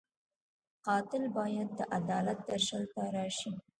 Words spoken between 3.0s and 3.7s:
راشي